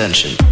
Ascension. 0.00 0.49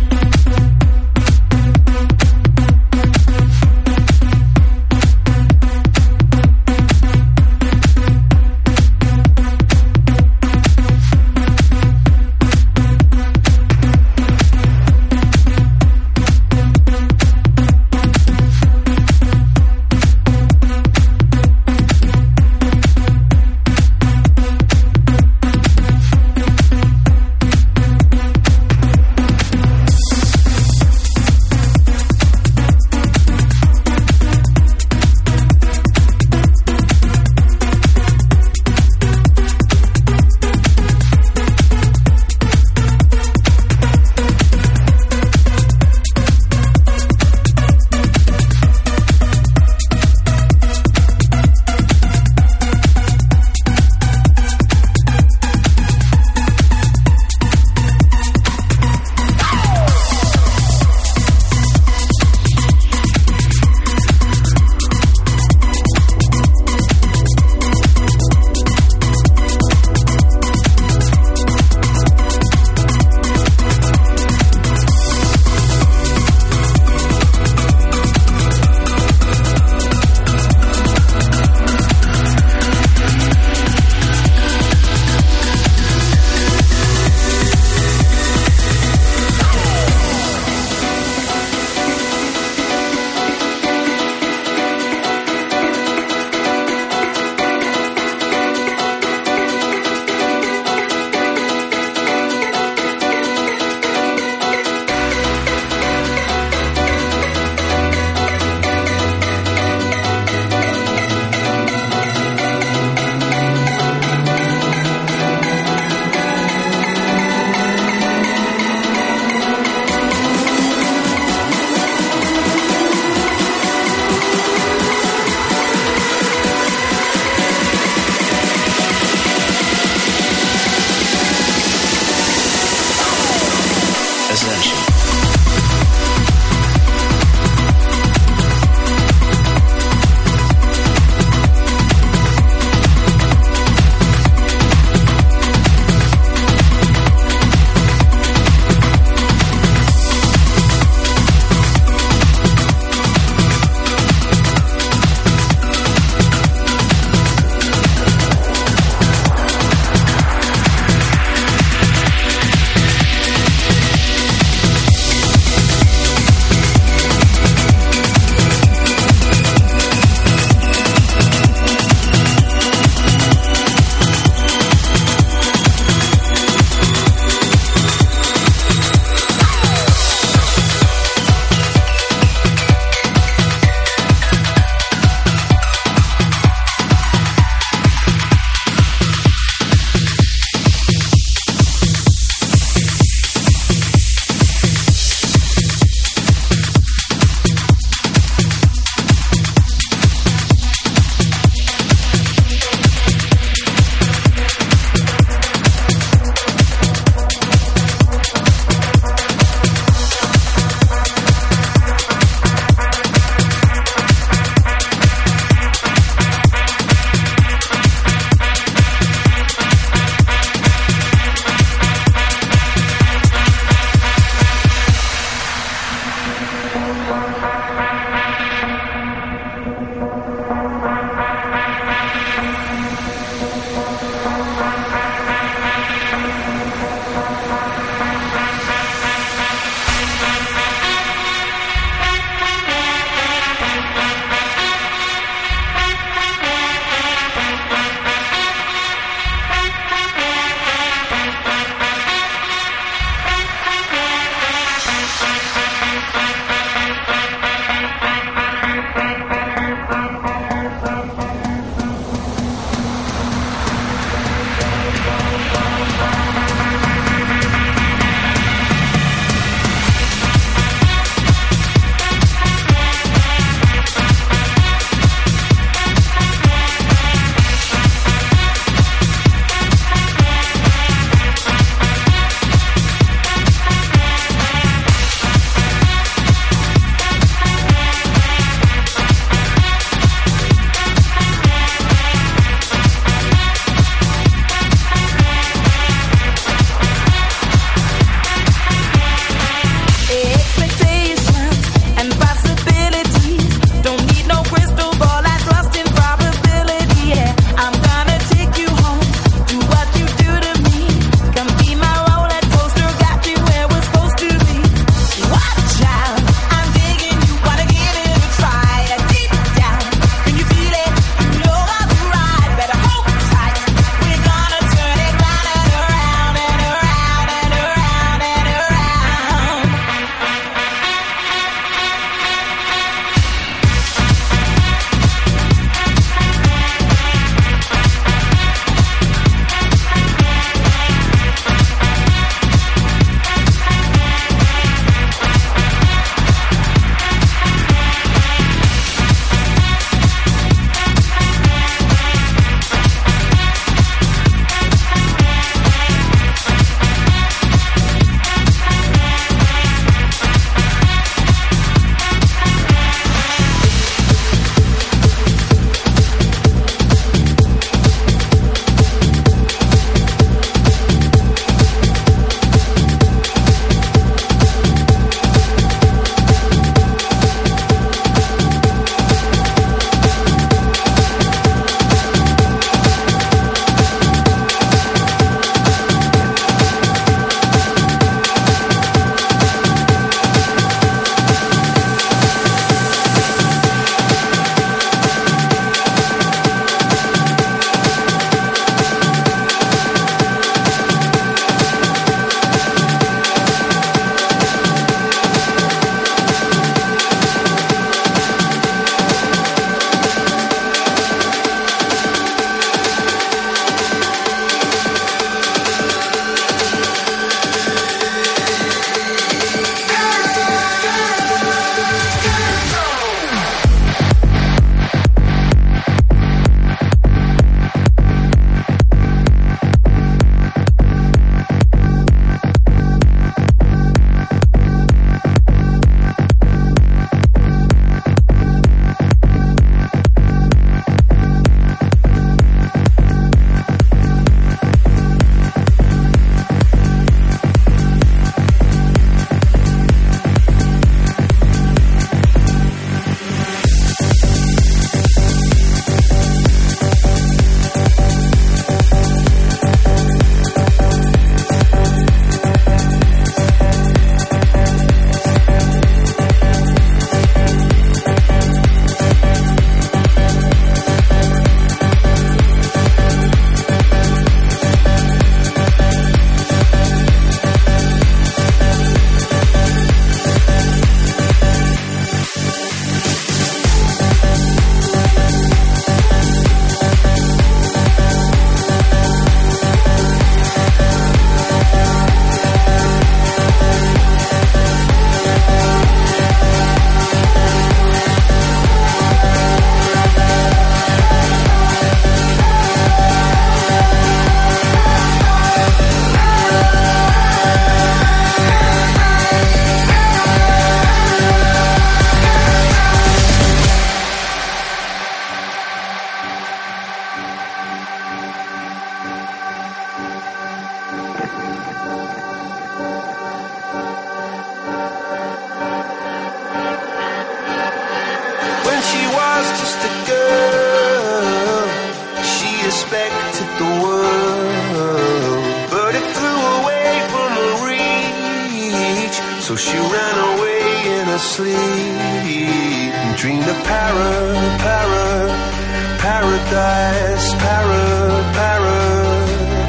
paradise, 546.50 547.34
para, 547.34 548.24
para, 548.34 548.76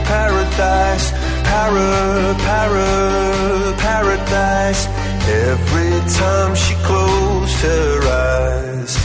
paradise, 0.07 1.11
para, 1.43 2.35
para, 2.45 3.73
paradise. 3.77 4.87
Every 5.27 5.99
time 6.15 6.55
she 6.55 6.73
closed 6.75 7.61
her 7.61 8.01
eyes. 8.07 8.97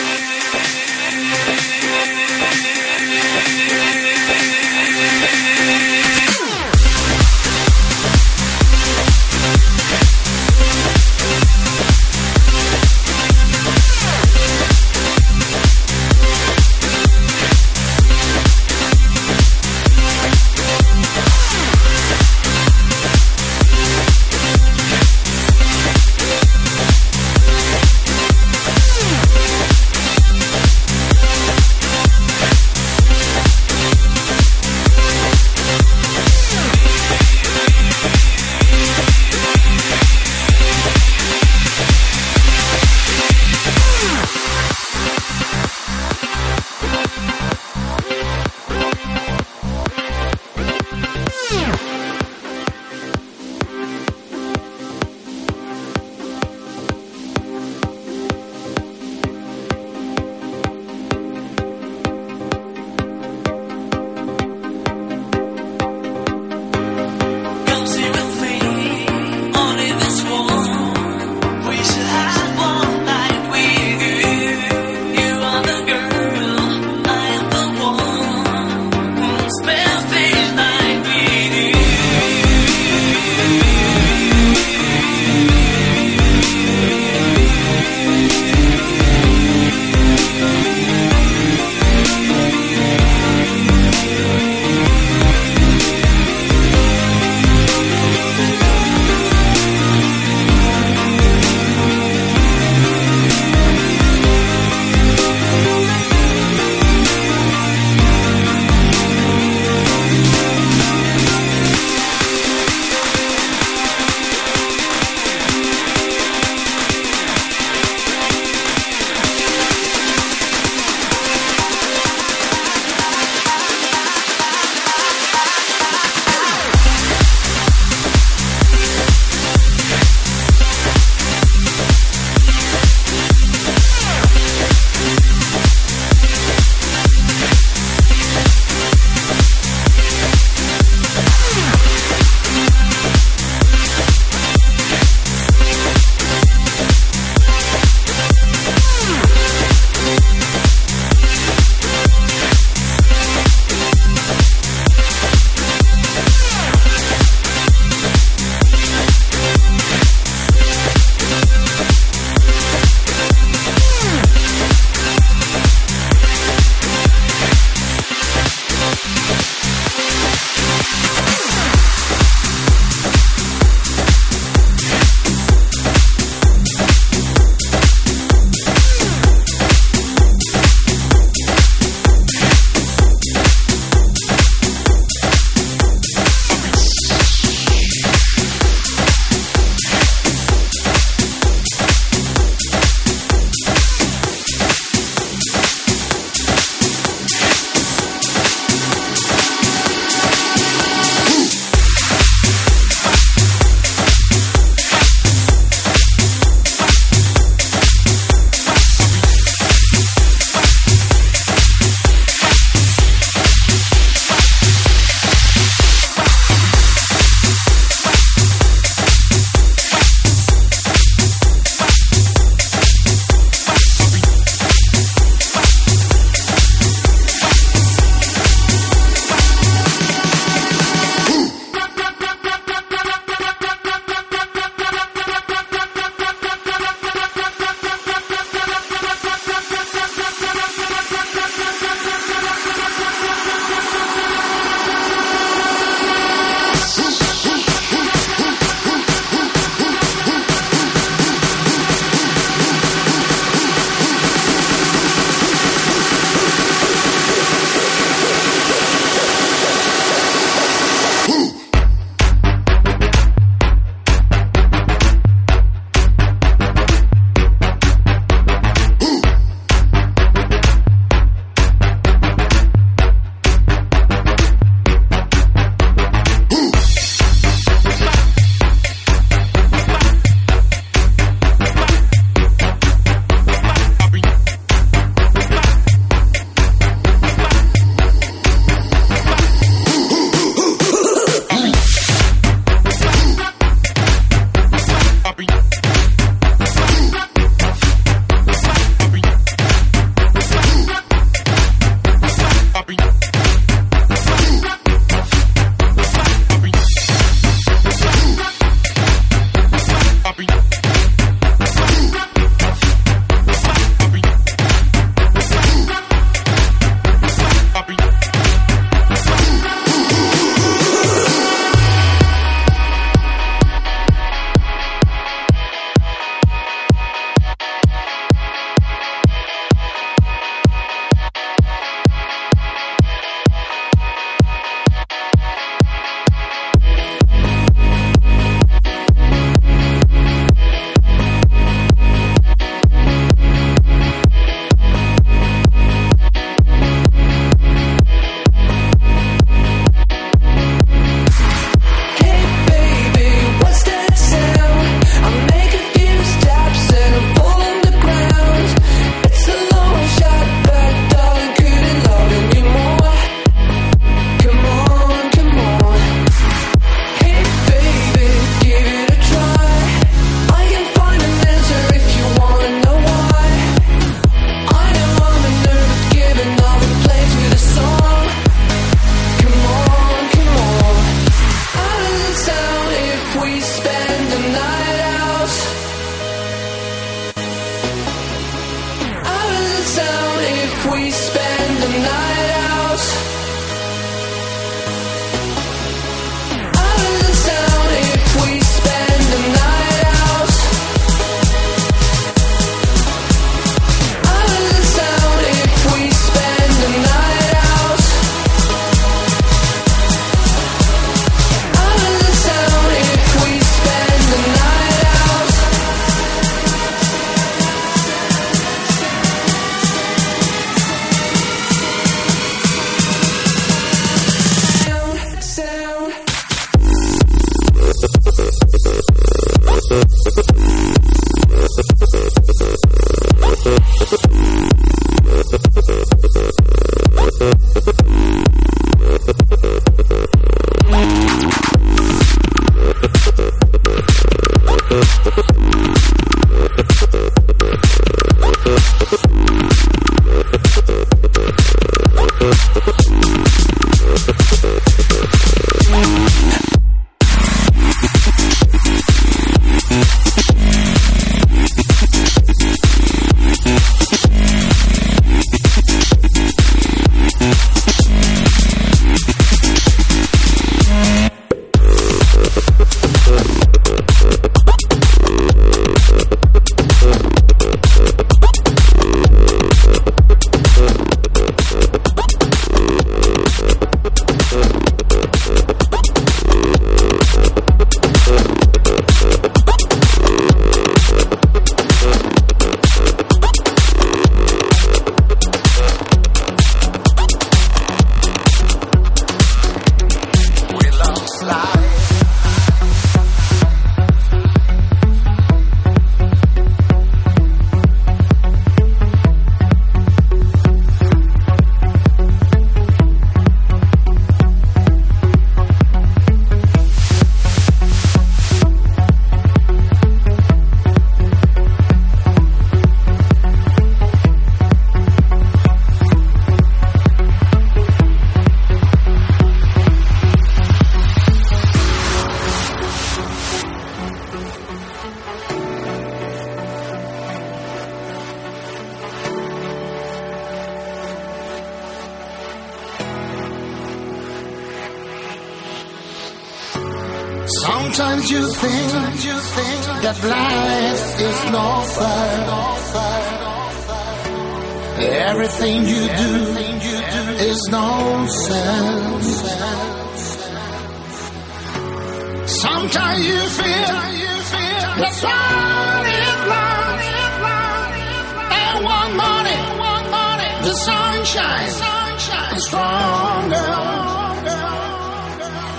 sunshine, 571.24 571.70
sunshine, 571.70 572.60
stronger. 572.60 573.70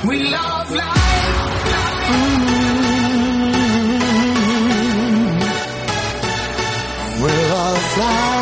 We 0.09 0.25
love 0.31 0.71
life. 0.71 1.39
Mm-hmm. 2.15 2.65
We 7.23 7.31
love 7.31 7.53
all 7.53 7.77
fly. 7.77 8.34